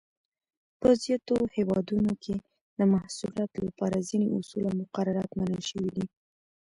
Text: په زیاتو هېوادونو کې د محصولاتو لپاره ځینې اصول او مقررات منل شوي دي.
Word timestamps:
په 0.79 0.89
زیاتو 1.03 1.35
هېوادونو 1.55 2.11
کې 2.23 2.35
د 2.79 2.81
محصولاتو 2.93 3.59
لپاره 3.67 4.05
ځینې 4.09 4.27
اصول 4.37 4.63
او 4.69 4.73
مقررات 4.81 5.29
منل 5.39 5.61
شوي 5.69 5.89
دي. 5.95 6.05